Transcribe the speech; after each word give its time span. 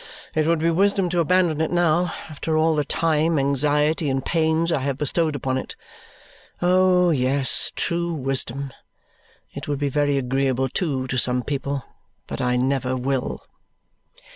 It 0.33 0.47
would 0.47 0.57
be 0.57 0.71
wisdom 0.71 1.09
to 1.09 1.19
abandon 1.19 1.61
it 1.61 1.69
now, 1.69 2.11
after 2.27 2.57
all 2.57 2.73
the 2.75 2.83
time, 2.83 3.37
anxiety, 3.37 4.09
and 4.09 4.25
pains 4.25 4.71
I 4.71 4.79
have 4.79 4.97
bestowed 4.97 5.35
upon 5.35 5.59
it! 5.59 5.75
Oh, 6.59 7.11
yes, 7.11 7.71
true 7.75 8.11
wisdom. 8.11 8.73
It 9.53 9.67
would 9.67 9.77
be 9.77 9.89
very 9.89 10.17
agreeable, 10.17 10.69
too, 10.69 11.05
to 11.05 11.19
some 11.19 11.43
people; 11.43 11.85
but 12.25 12.41
I 12.41 12.55
never 12.57 12.97
will." 12.97 13.43